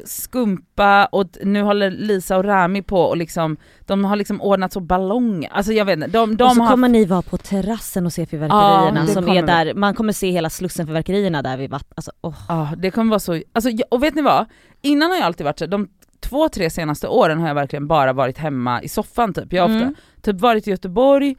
skumpa 0.06 1.06
och 1.06 1.26
nu 1.44 1.62
håller 1.62 1.92
Lisa 1.92 2.38
och 2.38 2.44
Rami 2.46 2.82
på 2.82 3.02
och 3.02 3.18
liksom, 3.18 3.58
de 3.86 4.06
har 4.06 4.16
liksom 4.16 4.42
ordnat 4.42 4.74
så 4.74 4.80
ballonger, 4.80 5.50
alltså 5.54 5.74
jag 5.74 5.86
vet 5.86 5.94
inte, 5.98 6.08
de, 6.08 6.38
de 6.38 6.44
och 6.44 6.52
så 6.56 6.62
har 6.62 6.70
kommer 6.72 6.90
ni 6.90 7.06
vara 7.06 7.22
på 7.22 7.38
terrassen 7.38 8.06
och 8.06 8.14
se 8.14 8.26
fyrverkerierna 8.26 9.04
Ja, 9.08 9.14
som 9.14 9.28
är 9.30 9.42
vi. 9.42 9.48
där, 9.48 9.74
man 9.74 9.94
kommer 9.94 10.14
se 10.14 10.32
hela 10.32 10.50
slussen 10.50 10.88
fyrverkerierna 10.88 11.42
där 11.42 11.58
vid 11.58 11.70
vattnet, 11.70 11.94
alltså 11.96 12.12
åh. 12.22 12.36
Ja 12.48 12.70
det 12.78 12.92
kommer 12.92 13.10
vara 13.10 13.20
så, 13.20 13.42
alltså, 13.54 13.70
och 13.92 14.04
vet 14.04 14.16
ni 14.16 14.22
vad? 14.22 14.46
Innan 14.82 15.10
har 15.10 15.18
jag 15.18 15.26
alltid 15.26 15.44
varit 15.46 15.60
så, 15.60 15.66
de 15.66 15.88
två, 16.20 16.50
tre 16.50 16.70
senaste 16.70 17.08
åren 17.08 17.40
har 17.40 17.48
jag 17.48 17.56
verkligen 17.56 17.88
bara 17.88 18.14
varit 18.14 18.38
hemma 18.38 18.82
i 18.84 18.90
soffan 18.90 19.34
typ. 19.34 19.54
Jag 19.54 19.64
har 19.64 19.70
ofta 19.70 19.82
Mm. 19.84 19.96
typ 20.22 20.42
varit 20.42 20.68
i 20.68 20.72
Göteborg, 20.72 21.36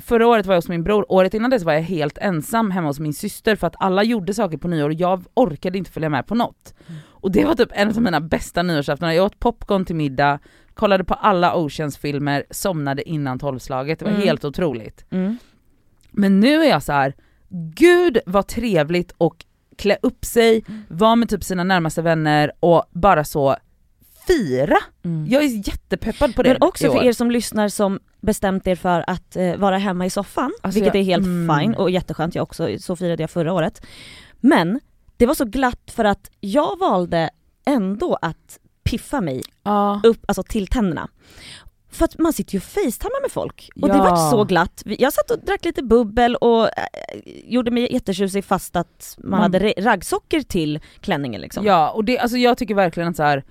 förra 0.00 0.26
året 0.26 0.46
var 0.46 0.54
jag 0.54 0.58
hos 0.58 0.68
min 0.68 0.82
bror, 0.82 1.12
året 1.12 1.34
innan 1.34 1.50
dess 1.50 1.62
var 1.62 1.72
jag 1.72 1.82
helt 1.82 2.18
ensam 2.18 2.70
hemma 2.70 2.86
hos 2.88 3.00
min 3.00 3.14
syster 3.14 3.56
för 3.56 3.66
att 3.66 3.74
alla 3.78 4.02
gjorde 4.02 4.34
saker 4.34 4.58
på 4.58 4.68
nyår 4.68 4.88
och 4.88 4.94
jag 4.94 5.24
orkade 5.34 5.78
inte 5.78 5.90
följa 5.90 6.08
med 6.08 6.26
på 6.26 6.34
något. 6.34 6.74
Mm. 6.88 7.00
Och 7.08 7.32
det 7.32 7.44
var 7.44 7.54
typ 7.54 7.68
en 7.72 7.88
av 7.88 8.02
mina 8.02 8.20
bästa 8.20 8.62
nyårsaftonar, 8.62 9.12
jag 9.12 9.26
åt 9.26 9.40
popcorn 9.40 9.84
till 9.84 9.96
middag, 9.96 10.38
kollade 10.74 11.04
på 11.04 11.14
alla 11.14 11.54
Oceans-filmer, 11.56 12.44
somnade 12.50 13.08
innan 13.08 13.38
tolvslaget, 13.38 13.98
det 13.98 14.04
var 14.04 14.12
Mm. 14.12 14.22
helt 14.22 14.44
otroligt. 14.44 15.04
Mm. 15.10 15.36
Men 16.10 16.40
nu 16.40 16.62
är 16.62 16.68
jag 16.68 16.82
så 16.82 16.92
här: 16.92 17.14
gud 17.76 18.18
vad 18.26 18.46
trevligt 18.46 19.14
och 19.18 19.44
klä 19.78 19.96
upp 20.02 20.24
sig, 20.24 20.64
Mm. 20.68 20.82
vara 20.88 21.16
med 21.16 21.28
typ 21.28 21.44
sina 21.44 21.64
närmaste 21.64 22.02
vänner 22.02 22.52
och 22.60 22.84
bara 22.90 23.24
så 23.24 23.56
fira. 24.32 24.76
Mm. 25.04 25.26
Jag 25.30 25.42
är 25.44 25.68
jättepeppad 25.68 26.34
på 26.34 26.42
det 26.42 26.48
Men 26.48 26.62
också 26.62 26.92
för 26.92 27.04
er 27.04 27.12
som 27.12 27.30
lyssnar 27.30 27.68
som 27.68 27.98
bestämt 28.20 28.66
er 28.66 28.74
för 28.76 29.04
att 29.06 29.36
eh, 29.36 29.56
vara 29.56 29.78
hemma 29.78 30.06
i 30.06 30.10
soffan, 30.10 30.52
Alltså 30.62 30.80
vilket 30.80 30.94
jag- 30.94 31.00
är 31.00 31.04
helt 31.04 31.24
mm. 31.24 31.58
fine 31.58 31.74
och 31.74 31.90
jätteskönt, 31.90 32.34
jag 32.34 32.42
också, 32.42 32.68
så 32.80 32.96
firade 32.96 33.22
jag 33.22 33.30
förra 33.30 33.52
året. 33.52 33.82
Men 34.40 34.80
det 35.16 35.26
var 35.26 35.34
så 35.34 35.44
glatt 35.44 35.90
för 35.90 36.04
att 36.04 36.30
jag 36.40 36.78
valde 36.78 37.30
ändå 37.66 38.18
att 38.22 38.58
piffa 38.84 39.20
mig 39.20 39.42
Ja. 39.62 40.00
upp, 40.04 40.24
alltså 40.28 40.42
till 40.42 40.66
tänderna. 40.66 41.08
För 41.92 42.04
att 42.04 42.18
man 42.18 42.32
sitter 42.32 42.52
ju 42.54 42.58
och 42.58 42.62
facetammar 42.64 43.22
med 43.22 43.30
folk 43.30 43.70
och 43.82 43.88
det 43.88 43.94
Ja. 43.94 44.02
var 44.10 44.30
så 44.30 44.44
glatt. 44.44 44.82
Jag 44.84 45.12
satt 45.12 45.30
och 45.30 45.38
drack 45.44 45.64
lite 45.64 45.82
bubbel 45.82 46.36
och 46.36 46.64
äh, 46.64 46.70
gjorde 47.44 47.70
mig 47.70 47.92
jättetjusig 47.92 48.44
fast 48.44 48.76
att 48.76 49.14
man 49.18 49.30
Man- 49.30 49.40
hade 49.40 49.58
raggsockor 49.78 50.40
till 50.40 50.80
klänningen 51.00 51.40
liksom. 51.40 51.66
Ja, 51.66 51.90
och 51.90 52.04
det, 52.04 52.18
alltså 52.18 52.36
jag 52.36 52.58
tycker 52.58 52.74
verkligen 52.74 53.08
att 53.08 53.16
så 53.16 53.22
här. 53.22 53.44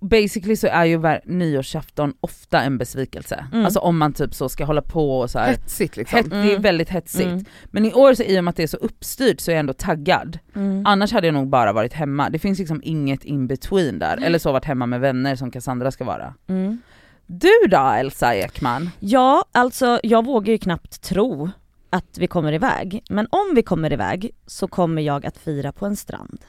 Basically 0.00 0.56
så 0.56 0.66
är 0.66 0.84
ju 0.84 1.00
nyårsafton 1.24 2.14
ofta 2.20 2.62
en 2.62 2.78
besvikelse. 2.78 3.46
Mm. 3.52 3.64
Alltså 3.64 3.80
om 3.80 3.98
man 3.98 4.12
typ 4.12 4.34
så 4.34 4.48
ska 4.48 4.64
hålla 4.64 4.82
på 4.82 5.18
och 5.20 5.30
så 5.30 5.38
här. 5.38 5.50
Hetsigt 5.50 5.96
liksom. 5.96 6.16
Het, 6.16 6.30
Det 6.30 6.36
är 6.36 6.50
Mm. 6.50 6.62
väldigt 6.62 6.88
hetsigt. 6.88 7.26
Mm. 7.26 7.44
Men 7.64 7.84
i 7.84 7.92
år 7.92 8.14
så 8.14 8.22
i 8.22 8.38
och 8.40 8.44
med 8.44 8.50
att 8.50 8.56
det 8.56 8.62
är 8.62 8.66
så 8.66 8.76
uppstyrt 8.76 9.40
så 9.40 9.50
är 9.50 9.54
jag 9.54 9.60
ändå 9.60 9.72
taggad. 9.72 10.38
Mm. 10.54 10.82
Annars 10.86 11.12
hade 11.12 11.26
jag 11.26 11.34
nog 11.34 11.48
bara 11.48 11.72
varit 11.72 11.92
hemma. 11.92 12.30
Det 12.30 12.38
finns 12.38 12.58
liksom 12.58 12.80
inget 12.84 13.24
in 13.24 13.46
between 13.46 13.98
där. 13.98 14.16
Nej. 14.16 14.26
Eller 14.26 14.38
så 14.38 14.52
varit 14.52 14.64
hemma 14.64 14.86
med 14.86 15.00
vänner 15.00 15.36
som 15.36 15.50
Cassandra 15.50 15.90
ska 15.90 16.04
vara. 16.04 16.34
Mm. 16.46 16.78
Du 17.26 17.52
då 17.70 17.78
Elsa 17.98 18.34
Ekman? 18.34 18.90
Ja, 19.00 19.44
alltså 19.52 20.00
jag 20.02 20.24
vågar 20.24 20.52
ju 20.52 20.58
knappt 20.58 21.02
tro 21.02 21.50
att 21.90 22.18
vi 22.18 22.26
kommer 22.26 22.52
iväg. 22.52 23.02
Men 23.10 23.26
om 23.30 23.52
vi 23.54 23.62
kommer 23.62 23.92
iväg 23.92 24.30
så 24.46 24.68
kommer 24.68 25.02
jag 25.02 25.26
att 25.26 25.38
fira 25.38 25.72
på 25.72 25.86
en 25.86 25.96
strand. 25.96 26.40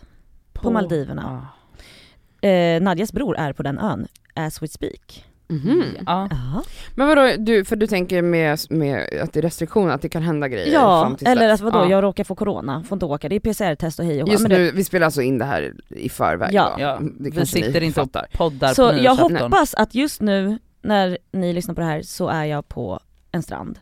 På 0.53 0.71
Maldiverna. 0.71 1.41
Ah. 1.53 1.55
Eh, 2.41 2.81
Nadjas 2.81 3.13
bror 3.13 3.37
är 3.37 3.53
på 3.53 3.63
den 3.63 3.79
ön, 3.79 4.07
as 4.33 4.61
we 4.61 4.67
speak. 4.67 5.25
Mhm. 5.51 5.83
Ja. 6.05 6.29
Men 6.95 7.07
vadå, 7.07 7.29
du, 7.39 7.65
för 7.65 7.75
du 7.75 7.87
tänker 7.87 8.21
med, 8.21 8.59
med 8.69 9.19
att 9.23 9.33
det 9.33 9.39
är 9.39 9.41
restriktioner, 9.41 9.93
att 9.93 10.01
det 10.01 10.09
kan 10.09 10.21
hända 10.23 10.47
grejer 10.47 10.73
ja 10.73 11.01
fram 11.03 11.15
till 11.15 11.27
eller 11.27 11.41
dess? 11.41 11.51
alltså 11.51 11.65
vadå, 11.65 11.79
Ja. 11.79 11.89
jag 11.91 12.03
råkar 12.03 12.23
få 12.23 12.35
corona, 12.35 12.83
får 12.83 12.95
inte 12.95 13.05
åka, 13.05 13.29
det 13.29 13.35
är 13.35 13.39
PCR-test 13.39 13.99
och 13.99 14.05
hej 14.05 14.23
och. 14.23 14.29
Just 14.29 14.41
Men 14.41 14.51
det- 14.51 14.57
nu, 14.57 14.71
vi 14.71 14.83
spelar 14.83 15.05
alltså 15.05 15.21
in 15.21 15.37
det 15.37 15.45
här 15.45 15.73
i 15.89 16.09
förväg 16.09 16.49
Ja. 16.53 16.73
då. 16.77 16.83
Ja, 16.83 16.99
Det 17.01 17.29
vi 17.29 17.45
sitter 17.45 17.83
inte 17.83 18.01
och 18.01 18.09
poddar 18.33 18.73
Så 18.73 18.89
på 18.91 18.97
jag 18.97 19.15
hoppas 19.15 19.73
att 19.73 19.95
just 19.95 20.21
nu 20.21 20.57
när 20.81 21.17
ni 21.31 21.53
lyssnar 21.53 21.75
på 21.75 21.81
det 21.81 21.87
här 21.87 22.01
så 22.01 22.27
är 22.27 22.45
jag 22.45 22.67
på 22.67 22.99
en 23.31 23.43
strand. 23.43 23.79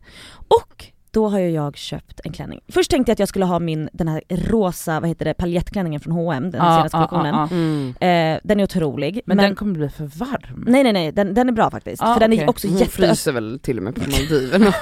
Och 0.48 0.86
då 1.18 1.28
har 1.28 1.40
ju 1.40 1.50
jag 1.50 1.78
köpt 1.78 2.20
en 2.24 2.32
klänning. 2.32 2.60
Först 2.68 2.92
tänkte 2.92 3.10
jag 3.10 3.14
att 3.16 3.20
jag 3.20 3.30
skulle 3.30 3.46
ha 3.46 3.60
min, 3.60 3.90
den 3.94 4.08
här 4.08 4.22
rosa, 4.30 5.00
vad 5.00 5.10
heter 5.10 5.26
det, 5.26 5.34
paljettklänningen 5.34 6.00
från 6.00 6.14
H&M 6.14 6.52
den 6.52 6.62
Ja, 6.66 6.76
senaste 6.78 6.98
ja, 6.98 7.08
kollektionen. 7.08 7.36
ja. 7.36 7.56
Mm. 7.56 8.36
Eh, 8.36 8.40
den 8.44 8.60
är 8.60 8.64
otrolig. 8.64 9.22
Men, 9.26 9.38
den 9.38 9.56
kommer 9.56 9.74
bli 9.74 9.90
för 9.90 10.06
varm. 10.06 10.64
Nej 10.68 10.84
nej 10.84 10.94
nej, 10.94 11.12
den, 11.12 11.34
den 11.34 11.50
är 11.50 11.54
bra 11.54 11.72
faktiskt. 11.72 12.04
Ah, 12.04 12.14
för 12.14 12.20
den 12.20 12.32
okej. 12.34 12.44
är 12.44 12.50
också 12.50 12.68
Hon 12.68 12.78
jätte... 12.78 12.92
fryser 12.92 13.32
väl 13.32 13.60
till 13.60 13.78
och 13.78 13.84
med 13.84 13.96
på 13.96 14.02
Maldiverna. 14.12 14.74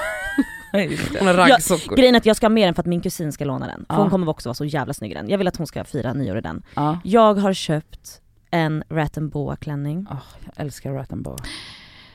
Hon 1.18 1.26
har 1.26 1.34
raggsockor. 1.34 1.96
Grejen 1.96 2.14
är 2.14 2.18
att 2.18 2.26
jag 2.26 2.36
ska 2.36 2.46
ha 2.46 2.50
med 2.50 2.68
den 2.68 2.74
för 2.74 2.82
att 2.82 2.86
min 2.86 3.00
kusin 3.00 3.32
ska 3.32 3.44
låna 3.44 3.66
den. 3.66 3.84
För 3.88 3.96
hon 3.96 4.10
kommer 4.10 4.28
också 4.28 4.48
vara 4.48 4.54
så 4.54 4.64
jävla 4.64 4.94
snygg 4.94 5.10
i 5.10 5.14
den. 5.14 5.28
Jag 5.28 5.38
vill 5.38 5.48
att 5.48 5.56
hon 5.56 5.66
ska 5.66 5.84
fira 5.84 6.12
nyår 6.12 6.38
i 6.38 6.40
den. 6.40 6.62
Ja. 6.74 6.98
Jag 7.04 7.34
har 7.34 7.52
köpt 7.52 8.20
en 8.50 8.84
Rat 8.90 9.18
Boa 9.18 9.56
klänning 9.56 10.06
Åh, 10.10 10.16
jag 10.44 10.64
älskar 10.64 10.92
Rat 10.92 11.12
and 11.12 11.22
Boa. 11.22 11.36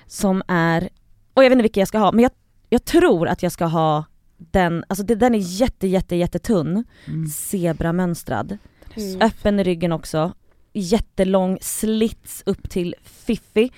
som 0.08 0.44
är, 0.48 0.90
och 1.34 1.44
jag 1.44 1.50
vet 1.50 1.52
inte 1.52 1.62
vilken 1.64 1.82
jag 1.82 1.88
ska 1.88 1.98
ha, 1.98 2.12
men 2.12 2.24
jag, 2.24 2.32
jag 2.70 2.86
tror 2.86 3.28
att 3.28 3.44
jag 3.44 3.52
ska 3.52 3.66
ha 3.66 4.06
den, 4.52 4.84
alltså 4.90 5.04
det, 5.06 5.16
den 5.16 5.36
är 5.36 5.40
jätte 5.40 5.88
jätte 5.88 6.16
jättetunn, 6.16 6.84
Mm. 7.08 7.28
zebramönstrad, 7.28 8.58
Mm. 8.96 9.22
öppen 9.22 9.60
i 9.60 9.64
ryggen 9.64 9.92
också, 9.92 10.34
jättelång 10.74 11.58
slits 11.62 12.44
upp 12.46 12.70
till 12.70 12.96
fiffi. 13.04 13.72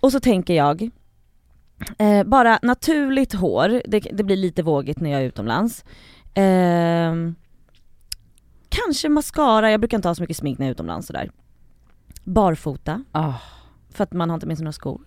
Och 0.00 0.12
så 0.12 0.20
tänker 0.20 0.54
jag, 0.54 0.90
eh, 1.98 2.24
bara 2.24 2.58
naturligt 2.62 3.32
hår, 3.32 3.82
det, 3.88 4.00
det 4.00 4.24
blir 4.24 4.36
lite 4.36 4.62
vågigt 4.62 5.00
när 5.00 5.10
jag 5.10 5.20
är 5.20 5.24
utomlands. 5.26 5.84
Ehm, 6.34 7.34
kanske 8.68 9.08
mascara, 9.08 9.70
jag 9.70 9.80
brukar 9.80 9.98
inte 9.98 10.08
ha 10.08 10.14
så 10.14 10.22
mycket 10.22 10.36
smink 10.36 10.58
när 10.58 10.66
jag 10.66 10.70
är 10.70 10.74
utomlands 10.74 11.06
sådär. 11.06 11.30
Barfota, 12.24 13.04
Ah, 13.12 13.34
för 13.90 14.04
att 14.04 14.12
man 14.12 14.30
har 14.30 14.34
inte 14.34 14.46
med 14.46 14.56
sig 14.56 14.64
några 14.64 14.72
skor. 14.72 15.00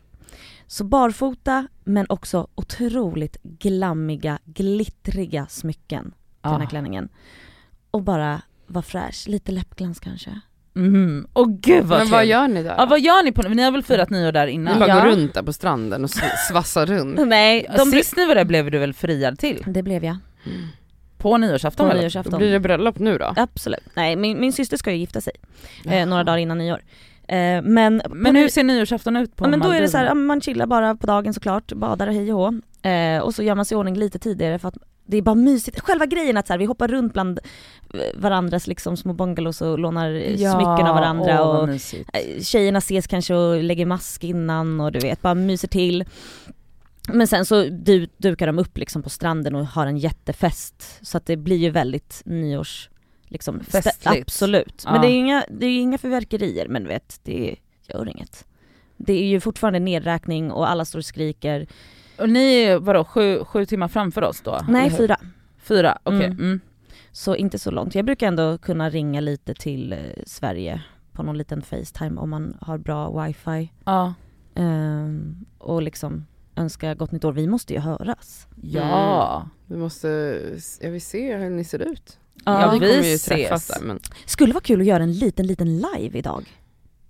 Så 0.74 0.84
barfota 0.84 1.68
men 1.84 2.06
också 2.10 2.48
otroligt 2.56 3.38
glammiga, 3.44 4.40
glittriga 4.46 5.46
smycken 5.50 6.04
till 6.04 6.12
den 6.42 6.52
här 6.54 6.68
ah. 6.68 6.70
klänningen. 6.70 7.10
Och 7.92 8.02
bara 8.02 8.42
vara 8.68 8.82
fräsch, 8.82 9.28
lite 9.28 9.52
läppglans 9.52 10.00
kanske. 10.00 10.40
Mm. 10.76 11.28
Åh 11.34 11.48
gud 11.50 11.86
vad 11.86 12.00
Men 12.00 12.10
vad 12.10 12.26
gör 12.26 12.48
ni 12.48 12.64
där? 12.64 12.76
Ja 12.78 12.86
vad 12.86 13.00
gör 13.00 13.24
ni 13.24 13.32
på, 13.32 13.42
ni 13.42 13.64
har 13.64 13.72
väl 13.72 13.84
firat 13.84 14.10
nyår 14.10 14.32
där 14.32 14.46
Ni 14.46 14.52
innan? 14.52 14.80
bara 14.80 14.90
Ja. 14.90 14.96
går 14.96 15.12
runt 15.12 15.34
där 15.34 15.44
på 15.44 15.54
stranden 15.54 16.04
och 16.04 16.10
svassar 16.50 16.86
runt? 16.86 17.28
Nej, 17.28 17.70
de 17.78 17.92
Sist 17.92 18.18
ni 18.18 18.26
var 18.26 18.36
där 18.36 18.46
blev 18.46 18.72
du 18.72 18.80
väl 18.80 18.94
friad 18.94 19.40
till? 19.40 19.64
det 19.68 19.84
blev 19.84 20.06
jag. 20.06 20.18
På 21.18 21.38
nyårsafton 21.38 21.86
På 21.86 21.92
eller? 21.92 22.02
Då 22.02 22.04
nyårsafton. 22.04 22.38
blir 22.38 22.52
det 22.52 22.60
bröllop 22.60 23.00
nu 23.00 23.18
då? 23.18 23.34
Absolut. 23.36 23.84
Nej, 23.94 24.16
min, 24.16 24.40
min 24.40 24.54
syster 24.54 24.78
ska 24.78 24.92
ju 24.92 24.98
gifta 24.98 25.22
sig 25.22 25.34
eh, 25.86 26.06
några 26.06 26.24
dagar 26.24 26.38
innan 26.38 26.58
nyår. 26.58 26.82
Eh, 27.28 27.62
men 27.62 28.02
Men 28.10 28.36
hur 28.36 28.48
ser 28.48 28.64
nyårsafton 28.64 29.16
ut 29.18 29.36
på 29.36 29.46
ja, 29.46 29.50
men 29.50 29.60
då 29.60 29.70
är 29.70 29.82
det 29.82 29.88
så 29.88 29.98
här, 29.98 30.06
ja, 30.06 30.14
man 30.14 30.42
chillar 30.42 30.66
bara 30.66 30.96
på 30.96 31.08
dagen 31.08 31.34
såklart, 31.34 31.74
badar 31.74 32.08
och 32.08 32.14
hej 32.14 32.34
och 32.34 32.40
hå. 32.40 32.62
Eh, 32.90 33.20
och 33.20 33.36
så 33.36 33.44
gör 33.44 33.56
man 33.56 33.66
sig 33.66 33.76
i 33.76 33.78
ordning 33.78 33.98
lite 33.98 34.20
tidigare 34.20 34.60
för 34.60 34.68
att 34.68 34.78
det 35.06 35.18
är 35.18 35.22
bara 35.22 35.36
mysigt. 35.36 35.80
Själva 35.80 36.06
grejen 36.06 36.38
att 36.38 36.48
så 36.48 36.54
här, 36.54 36.58
vi 36.58 36.66
hoppar 36.66 36.88
runt 36.88 37.14
bland 37.14 37.40
eh, 37.94 38.00
varandras 38.16 38.68
liksom 38.68 38.98
små 38.98 39.14
bungalows 39.14 39.62
och 39.62 39.80
lånar 39.80 40.12
eh, 40.12 40.36
smycken 40.36 40.88
av 40.88 40.96
varandra 40.96 41.44
åh, 41.44 41.56
och 41.58 41.68
mysigt. 41.68 42.10
eh, 42.14 42.42
tjejerna 42.42 42.78
ses 42.78 43.08
kanske 43.08 43.36
och 43.36 43.64
lägger 43.64 43.86
mask 43.86 44.24
innan 44.24 44.82
och 44.82 44.92
du 44.92 45.00
vet, 45.00 45.22
bara 45.22 45.34
myser 45.36 45.68
till. 45.68 46.06
Men 47.08 47.28
sen 47.28 47.46
så 47.46 47.64
du, 47.64 48.08
dukar 48.18 48.48
de 48.48 48.60
upp 48.60 48.78
liksom 48.78 49.04
på 49.04 49.10
stranden 49.10 49.56
och 49.56 49.66
har 49.66 49.88
en 49.88 49.98
jättefest. 49.98 51.00
Så 51.02 51.18
att 51.18 51.26
det 51.26 51.38
blir 51.38 51.58
ju 51.58 51.70
väldigt 51.70 52.22
nyårs... 52.26 52.90
Liksom, 53.34 53.60
Festligt. 53.60 54.22
Absolut. 54.22 54.82
Ja. 54.86 54.92
Men 54.92 55.02
det 55.02 55.08
är 55.08 55.12
ju 55.12 55.18
inga, 55.18 55.46
det 55.50 55.66
är 55.66 55.80
inga 55.80 55.98
förverkerier 55.98 56.68
men 56.68 56.88
vet, 56.88 57.20
det 57.24 57.56
gör 57.88 58.10
inget. 58.10 58.46
Det 58.98 59.14
är 59.14 59.26
ju 59.26 59.40
fortfarande 59.40 59.80
nedräkning 59.80 60.52
och 60.52 60.70
alla 60.70 60.86
står 60.86 61.00
och 61.00 61.06
skriker. 61.06 61.68
Och 62.18 62.30
ni 62.30 62.64
är 62.64 62.80
vadå, 62.80 63.04
sju, 63.06 63.44
sju 63.44 63.66
timmar 63.66 63.88
framför 63.88 64.24
oss 64.24 64.42
då? 64.42 64.60
Nej 64.68 64.90
fyra. 64.90 65.18
Fyra, 65.58 65.98
okej. 66.04 66.26
Mm. 66.26 66.40
Mm. 66.40 66.60
Så 67.12 67.36
inte 67.36 67.60
så 67.60 67.72
långt. 67.72 67.96
Jag 67.96 68.06
brukar 68.06 68.28
ändå 68.28 68.58
kunna 68.58 68.90
ringa 68.90 69.20
lite 69.20 69.54
till 69.54 69.94
eh, 69.94 70.00
Sverige 70.26 70.84
på 71.12 71.24
någon 71.24 71.38
liten 71.38 71.62
Facetime 71.62 72.22
om 72.22 72.30
man 72.30 72.58
har 72.62 72.78
bra 72.78 73.24
wifi. 73.24 73.72
Ja. 73.86 74.14
Ehm, 74.56 75.46
och 75.58 75.82
liksom 75.82 76.26
önska 76.56 76.96
gott 76.96 77.12
nytt 77.12 77.26
år. 77.26 77.34
Vi 77.34 77.48
måste 77.48 77.74
ju 77.74 77.80
höras. 77.80 78.48
Ja. 78.62 79.50
Vi 79.68 79.78
måste, 79.78 80.08
jag 80.82 80.92
vill 80.92 81.02
se 81.02 81.38
hur 81.38 81.50
ni 81.50 81.64
ser 81.64 81.80
ut. 81.80 82.20
Ja, 82.46 82.62
Ja, 82.62 82.72
vi 82.72 82.80
vi 82.80 82.86
kommer 82.88 83.10
ju 83.10 83.14
ses. 83.16 83.26
träffas 83.26 83.68
där 83.68 83.82
men, 83.82 84.00
Skulle 84.26 84.54
vara 84.54 84.64
kul 84.64 84.82
att 84.82 84.88
göra 84.88 85.04
en 85.04 85.14
liten, 85.14 85.48
liten 85.48 85.78
live 85.78 86.20
idag. 86.20 86.46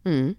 mm. 0.04 0.36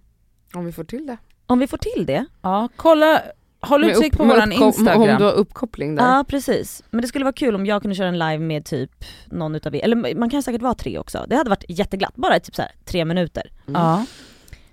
om 0.54 0.64
vi 0.64 0.72
får 0.72 0.84
till 0.84 1.06
det. 1.06 1.16
Om 1.46 1.58
vi 1.58 1.66
får 1.66 1.78
till 1.78 2.06
det. 2.06 2.26
Ja, 2.42 2.68
kolla, 2.76 3.22
håll 3.60 3.84
utkik 3.84 4.16
på 4.16 4.24
våran 4.24 4.52
instagram. 4.52 5.02
Om 5.02 5.18
du 5.18 5.24
har 5.24 5.32
uppkoppling 5.32 5.94
där. 5.94 6.04
Ja 6.04 6.24
precis. 6.28 6.82
Men 6.90 7.02
det 7.02 7.08
skulle 7.08 7.24
vara 7.24 7.32
kul 7.32 7.54
om 7.54 7.66
jag 7.66 7.82
kunde 7.82 7.94
köra 7.94 8.08
en 8.08 8.18
live 8.18 8.38
med 8.38 8.64
typ 8.64 9.04
någon 9.26 9.54
utav 9.54 9.74
er, 9.74 9.84
eller 9.84 10.14
man 10.14 10.30
kan 10.30 10.42
säkert 10.42 10.62
vara 10.62 10.74
tre 10.74 10.98
också. 10.98 11.26
Det 11.28 11.36
hade 11.36 11.50
varit 11.50 11.64
jätteglatt, 11.68 12.16
bara 12.16 12.40
typ 12.40 12.54
så 12.56 12.62
här 12.62 12.70
tre 12.84 13.04
minuter. 13.04 13.50
Mm. 13.68 13.80
Ja. 13.80 14.06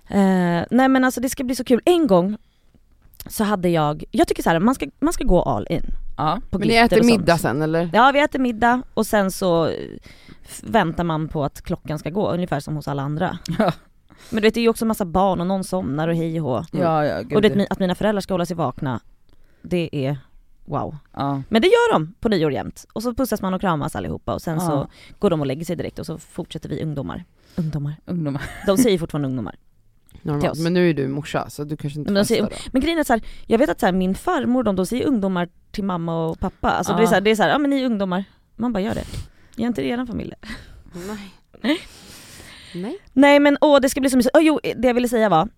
Eh, 0.08 0.64
nej 0.70 0.88
men 0.88 1.04
alltså 1.04 1.20
det 1.20 1.30
ska 1.30 1.44
bli 1.44 1.54
så 1.54 1.64
kul. 1.64 1.80
En 1.84 2.06
gång 2.06 2.36
så 3.26 3.44
hade 3.44 3.68
jag, 3.68 4.04
jag 4.10 4.28
tycker 4.28 4.42
så 4.42 4.50
här, 4.50 4.58
man 4.58 4.74
ska, 4.74 4.86
man 5.00 5.12
ska 5.12 5.24
gå 5.24 5.42
all 5.42 5.66
in. 5.70 5.82
Ja. 6.16 6.40
På 6.50 6.58
Men 6.58 6.68
ni 6.68 6.74
äter 6.74 7.02
middag 7.02 7.38
sen 7.38 7.62
eller? 7.62 7.90
Ja 7.92 8.10
vi 8.14 8.20
äter 8.20 8.38
middag 8.38 8.82
och 8.94 9.06
sen 9.06 9.30
så 9.30 9.66
eh, 9.66 9.74
väntar 10.62 11.04
man 11.04 11.28
på 11.28 11.44
att 11.44 11.62
klockan 11.62 11.98
ska 11.98 12.10
gå, 12.10 12.30
ungefär 12.30 12.60
som 12.60 12.76
hos 12.76 12.88
alla 12.88 13.02
andra. 13.02 13.38
Ja. 13.58 13.72
Men 14.30 14.36
du 14.42 14.46
vet 14.46 14.54
det 14.54 14.60
är 14.60 14.62
ju 14.62 14.68
också 14.68 14.84
massa 14.84 15.04
barn 15.04 15.40
och 15.40 15.46
någon 15.46 15.64
somnar 15.64 16.08
och 16.08 16.14
hej 16.16 16.40
och 16.40 16.46
hå. 16.48 16.64
Ja, 16.72 17.04
ja, 17.06 17.20
gud. 17.22 17.32
Och 17.32 17.42
det, 17.42 17.66
att 17.70 17.78
mina 17.78 17.94
föräldrar 17.94 18.20
ska 18.20 18.34
hålla 18.34 18.46
sig 18.46 18.56
vakna, 18.56 19.00
det 19.62 19.88
är 20.06 20.18
wow. 20.64 20.96
ja. 21.12 21.42
Men 21.48 21.62
det 21.62 21.68
gör 21.68 21.92
de 21.92 22.14
på 22.20 22.28
nyår 22.28 22.52
jämt. 22.52 22.84
Och 22.92 23.02
så 23.02 23.14
pussas 23.14 23.42
man 23.42 23.54
och 23.54 23.60
kramas 23.60 23.96
allihopa 23.96 24.34
och 24.34 24.42
sen 24.42 24.60
så 24.60 24.70
Ja. 24.72 24.88
går 25.18 25.30
de 25.30 25.40
och 25.40 25.46
lägger 25.46 25.64
sig 25.64 25.76
direkt 25.76 25.98
och 25.98 26.06
så 26.06 26.18
fortsätter 26.18 26.68
vi 26.68 26.82
ungdomar. 26.82 27.24
Ungdomar. 27.56 27.94
Ungdomar. 28.06 28.42
De 28.66 28.76
säger 28.78 28.98
fortfarande 28.98 29.28
ungdomar. 29.28 29.56
Normalt. 30.22 30.58
Men 30.58 30.74
nu 30.74 30.90
är 30.90 30.94
du 30.94 31.08
morsa 31.08 31.50
så 31.50 31.64
du 31.64 31.76
kanske 31.76 31.98
inte 31.98 32.12
Men 32.12 32.26
säger- 32.26 32.42
då. 32.42 32.48
Men 32.72 32.82
grejen 32.82 32.98
är 32.98 33.04
så 33.04 33.12
här, 33.12 33.22
jag 33.46 33.58
vet 33.58 33.70
att 33.70 33.80
så 33.80 33.86
här, 33.86 33.92
min 33.92 34.14
farmor 34.14 34.62
de, 34.62 34.76
de 34.76 34.86
säger 34.86 35.06
ungdomar 35.06 35.48
till 35.72 35.84
mamma 35.84 36.26
och 36.26 36.40
pappa. 36.40 36.70
Alltså 36.70 36.92
det 36.92 36.98
är 37.02 37.02
Ja. 37.02 37.08
så 37.10 37.20
det 37.20 37.30
är 37.30 37.36
så 37.36 37.42
här, 37.42 37.50
ja 37.50 37.58
men 37.58 37.70
ni 37.70 37.80
är 37.82 37.86
ungdomar. 37.86 38.24
Man 38.56 38.72
bara 38.72 38.80
gör 38.80 38.94
det. 38.94 39.04
Gör 39.56 39.66
inte 39.66 39.82
eran 39.82 40.06
familj? 40.06 40.32
Nej. 41.62 41.78
Nej. 42.74 42.98
Nej 43.12 43.40
men 43.40 43.58
åh 43.60 43.80
det 43.80 43.88
ska 43.88 44.00
bli 44.00 44.10
så 44.10 44.16
mysigt. 44.16 44.36
Oh, 44.36 44.42
jo 44.42 44.60
det 44.76 44.88
jag 44.88 44.94
ville 44.94 45.08
säga 45.08 45.28
var, 45.28 45.48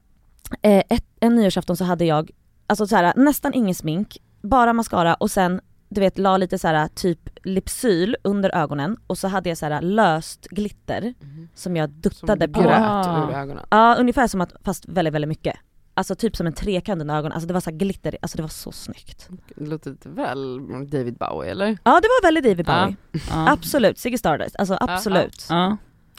eh, 0.63 0.83
ett, 0.89 1.05
en 1.21 1.35
nyårsafton 1.35 1.77
så 1.77 1.85
hade 1.85 2.05
jag, 2.05 2.31
alltså 2.67 2.87
så 2.87 2.97
här, 2.97 3.13
nästan 3.17 3.55
ingen 3.55 3.75
smink, 3.75 4.19
bara 4.43 4.73
mascara 4.73 5.15
och 5.15 5.31
sen 5.31 5.61
du 5.89 6.01
vet 6.01 6.19
la 6.19 6.37
lite 6.37 6.59
så 6.59 6.69
här 6.69 6.89
typ 6.89 7.19
Lypsyl 7.45 8.17
under 8.25 8.55
ögonen 8.57 8.97
och 9.07 9.19
så 9.19 9.29
hade 9.29 9.49
jag 9.49 9.59
så 9.59 9.67
här 9.67 9.83
löst 9.83 10.47
glitter 10.51 11.15
som 11.55 11.77
jag 11.77 11.91
Som 11.91 12.01
duttade 12.01 12.47
du 12.47 12.53
på. 12.53 12.61
Ah. 12.71 13.29
ur 13.31 13.35
ögonen. 13.35 13.65
Ja 13.71 13.97
ungefär 13.99 14.27
som 14.27 14.41
att, 14.41 14.53
fast 14.65 14.89
väldigt 14.89 15.15
väldigt 15.15 15.29
mycket. 15.29 15.57
Alltså 15.97 16.15
typ 16.15 16.37
som 16.37 16.47
en 16.47 16.53
trekant 16.53 17.01
under 17.01 17.15
ögonen, 17.15 17.33
alltså 17.33 17.47
det 17.49 17.55
var 17.55 17.61
så 17.61 17.71
här 17.71 17.77
glitter, 17.77 18.17
alltså 18.23 18.37
det 18.37 18.43
var 18.43 18.49
så 18.49 18.73
snyggt. 18.73 19.29
Det 19.57 19.67
låter 19.67 19.91
lite 19.91 20.09
väl 20.09 20.59
David 20.91 21.15
Bowie 21.17 21.51
eller? 21.51 21.67
Ja 21.67 22.01
det 22.01 22.09
var 22.09 22.23
väldigt 22.23 22.45
David 22.45 22.69
Ja. 22.69 22.83
Bowie. 22.85 22.97
Ja. 23.31 23.53
Absolut, 23.53 23.99
Ziggy 23.99 24.19
Stardust, 24.19 24.57
alltså 24.59 24.77
absolut. 24.81 25.47
Ja, 25.49 25.57
ja. 25.57 25.77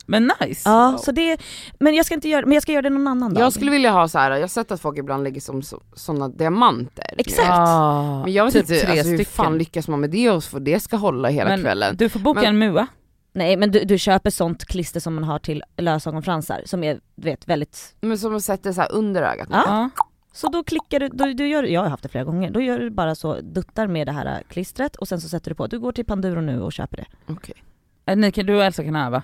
Men 0.07 0.31
nice. 0.41 0.69
så 0.99 1.11
det, 1.11 1.37
men 1.79 1.95
jag 1.95 2.05
ska 2.05 2.15
inte 2.15 2.29
göra, 2.29 2.45
men 2.45 2.53
jag 2.53 2.63
ska 2.63 2.71
göra 2.71 2.81
det 2.81 2.89
någon 2.89 3.07
annan 3.07 3.33
dag. 3.33 3.43
Jag 3.43 3.53
skulle 3.53 3.71
vilja 3.71 3.91
ha 3.91 4.07
så 4.07 4.19
här. 4.19 4.31
jag 4.31 4.39
har 4.41 4.47
sett 4.47 4.71
att 4.71 4.81
folk 4.81 4.97
ibland 4.97 5.23
lägger 5.23 5.41
som 5.41 5.61
så, 5.61 5.81
sådana 5.93 6.27
diamanter. 6.29 7.05
Exakt. 7.17 7.47
Ja. 7.47 8.21
Men 8.23 8.33
jag 8.33 8.45
vet 8.45 8.53
typ 8.53 8.61
inte, 8.69 8.85
tre 8.85 8.91
alltså, 8.99 9.07
hur 9.13 9.23
fan 9.23 9.57
lyckas 9.57 9.87
man 9.87 9.99
med 9.99 10.09
det 10.09 10.29
och 10.31 10.43
få 10.43 10.59
det 10.59 10.79
ska 10.79 10.97
hålla 10.97 11.29
hela 11.29 11.49
Men 11.49 11.61
kvällen? 11.61 11.95
Du 11.97 12.09
får 12.09 12.19
boka 12.19 12.39
Men- 12.39 12.49
en 12.49 12.57
mua. 12.59 12.87
Nej 13.35 13.57
men 13.57 13.71
du, 13.71 13.83
du 13.83 13.97
köper 13.97 14.29
sånt 14.29 14.65
klister 14.65 14.99
som 14.99 15.15
man 15.15 15.23
har 15.23 15.39
till 15.39 15.63
lösögonfransar 15.77 16.61
som 16.65 16.83
är 16.83 16.99
du 17.15 17.29
vet 17.29 17.47
väldigt, 17.47 17.95
Men 18.01 18.17
som 18.17 18.35
att 18.35 18.43
sätta 18.43 18.73
så 18.73 18.81
här 18.81 18.91
under 18.91 19.21
ögat. 19.23 19.47
Ja. 19.51 19.63
Ja. 19.65 19.89
så 20.33 20.47
då 20.47 20.63
klickar 20.63 20.99
du, 20.99 21.07
då, 21.09 21.25
du 21.25 21.47
gör, 21.47 21.63
jag 21.63 21.81
har 21.81 21.89
haft 21.89 22.03
det 22.03 22.09
flera 22.09 22.23
gånger, 22.23 22.51
då 22.51 22.61
gör 22.61 22.79
du 22.79 22.89
bara 22.89 23.15
så, 23.15 23.39
duttar 23.41 23.87
med 23.87 24.07
det 24.07 24.11
här 24.11 24.43
klistret 24.49 24.95
och 24.95 25.07
sen 25.07 25.21
så 25.21 25.29
sätter 25.29 25.51
du 25.51 25.55
på, 25.55 25.67
du 25.67 25.79
går 25.79 25.91
till 25.91 26.05
Panduro 26.05 26.41
nu 26.41 26.61
och 26.61 26.73
köper 26.73 26.97
det. 26.97 27.05
Okej. 27.33 27.63
Eh, 28.05 28.15
Ni 28.17 28.31
kan, 28.31 28.45
du 28.45 28.55
och 28.55 28.63
Elsa 28.63 28.83
kan 28.83 28.95
öva. 28.95 29.23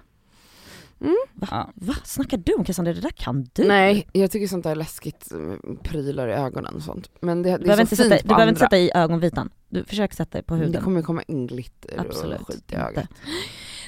Mm. 1.01 1.15
Ja. 1.51 1.69
Va? 1.75 1.93
Snackar 2.03 2.37
du 2.37 2.53
om 2.53 2.63
Cassandra? 2.65 2.93
Det 2.93 2.99
där 3.01 3.09
kan 3.09 3.49
du? 3.53 3.67
Nej, 3.67 4.07
jag 4.11 4.31
tycker 4.31 4.47
sånt 4.47 4.63
där 4.63 4.71
är 4.71 4.75
läskigt, 4.75 5.31
mm, 5.31 5.77
prylar 5.83 6.27
i 6.27 6.33
ögonen 6.33 6.75
och 6.75 6.81
sånt. 6.81 7.09
Men 7.21 7.43
det, 7.43 7.49
det 7.49 7.57
du 7.57 7.61
är 7.63 7.65
behöver, 7.65 7.75
så 7.75 7.81
inte 7.81 7.95
fint 7.95 8.09
sätta, 8.09 8.21
du 8.21 8.27
behöver 8.27 8.41
andra. 8.41 8.49
inte 8.49 8.59
sätta 8.59 8.77
i 8.77 8.91
ögonvitan, 8.93 9.49
du 9.69 9.83
försöker 9.83 10.15
sätta 10.15 10.37
det 10.37 10.43
på 10.43 10.53
Det 10.55 10.59
huden. 10.59 10.81
kommer 10.83 11.01
komma 11.01 11.21
in 11.27 11.47
glitter 11.47 11.99
Absolut 11.99 12.41
och 12.41 12.47
skit 12.47 12.71
i 12.71 12.75
inte. 12.75 13.07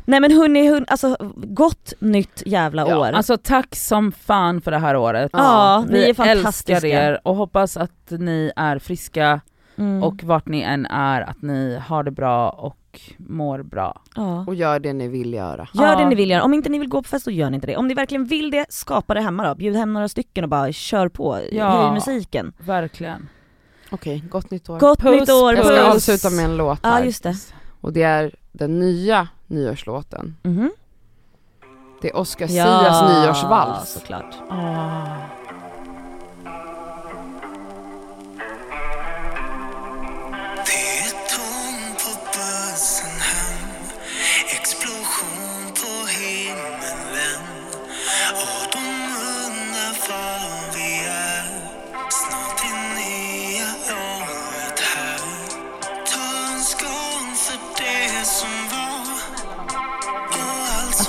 Nej 0.06 0.20
men 0.20 0.32
hörni, 0.32 0.68
hörni 0.70 0.86
alltså 0.90 1.18
gott 1.36 1.94
nytt 2.00 2.44
jävla 2.46 2.90
Ja, 2.90 2.98
år. 3.00 3.06
alltså 3.12 3.38
tack 3.38 3.76
som 3.76 4.12
fan 4.12 4.62
för 4.62 4.72
det 4.72 4.78
här 4.78 4.96
året. 4.96 5.30
Ja, 5.34 5.86
ni 5.90 5.94
Vi 6.00 6.10
är 6.10 6.14
fantastiska. 6.14 6.74
älskar 6.74 6.88
er 6.90 7.20
och 7.24 7.36
hoppas 7.36 7.78
att 7.78 8.10
ni 8.10 8.52
är 8.56 8.80
friska 8.80 9.42
Mm. 9.78 10.04
och 10.04 10.24
vart 10.24 10.48
ni 10.48 10.62
än 10.62 10.86
är, 10.86 11.22
att 11.22 11.42
ni 11.42 11.80
har 11.88 12.04
det 12.04 12.12
bra 12.12 12.50
och 12.50 12.78
mår 13.18 13.64
bra. 13.64 14.02
ja. 14.16 14.44
Och 14.48 14.56
gör 14.56 14.80
det 14.80 14.94
ni 14.94 15.08
vill 15.08 15.34
göra. 15.34 15.68
Gör 15.74 15.88
Ja. 15.88 15.96
det 15.96 16.10
ni 16.10 16.16
vill 16.16 16.30
göra, 16.30 16.44
om 16.44 16.54
inte 16.54 16.70
ni 16.70 16.80
vill 16.80 16.90
gå 16.90 17.02
på 17.04 17.10
fest 17.10 17.24
så 17.26 17.32
gör 17.32 17.50
ni 17.50 17.56
inte 17.56 17.68
det. 17.68 17.78
Om 17.78 17.88
ni 17.88 17.94
verkligen 17.94 18.26
vill 18.26 18.52
det, 18.52 18.66
skapa 18.70 19.14
det 19.14 19.22
hemma 19.22 19.48
då. 19.48 19.56
Bjud 19.56 19.76
hem 19.76 19.94
några 19.94 20.08
stycken 20.10 20.44
och 20.44 20.50
bara 20.50 20.72
kör 20.72 21.10
på, 21.10 21.40
Ja. 21.52 21.70
höj 21.82 21.92
musiken. 21.94 22.54
Verkligen. 22.60 23.30
Okej, 23.92 24.24
gott 24.30 24.52
nytt 24.52 24.70
år. 24.70 24.80
Gott 24.80 25.00
Puss, 25.00 25.20
nytt 25.20 25.30
år, 25.30 25.54
Jag 25.56 25.66
ska 25.66 25.76
puss. 25.76 25.96
avsluta 25.96 26.30
med 26.36 26.46
en 26.46 26.58
låt 26.58 26.80
Ja 26.84 26.90
här. 26.90 27.04
just 27.04 27.24
det. 27.24 27.36
Och 27.82 27.94
det 27.94 28.04
är 28.04 28.32
den 28.54 28.80
nya 28.80 29.28
nyårslåten. 29.48 30.36
Mhm. 30.44 30.72
Det 32.02 32.10
är 32.10 32.16
Oscar 32.18 32.48
Sias 32.48 33.02
nyårsvals. 33.24 33.90
såklart. 33.90 34.36
Det 34.50 35.43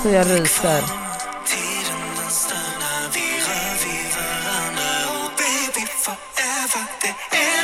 så 0.05 0.11
jag 0.11 0.27
ryser. 0.31 0.81
Tiden 1.51 2.29
stannar, 2.29 3.03
vi 3.13 3.27
rör 3.47 3.73
vid 3.83 4.09
varandra 4.17 4.91
och 5.15 5.31
baby 5.41 5.85
forever, 6.05 6.85
det 7.01 7.13
är 7.37 7.54